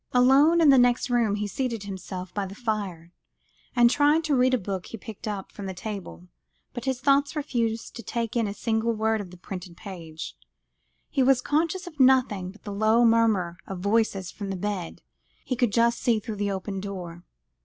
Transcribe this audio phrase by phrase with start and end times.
[0.13, 3.11] Alone, in the next room, he seated himself by the fire,
[3.75, 6.27] and tried to read a book he picked up from the table,
[6.73, 10.35] but his thoughts refused to take in a single word of the printed page;
[11.11, 15.03] he was conscious of nothing but the low murmur of voices from the bed
[15.45, 17.23] he could just see through the open door.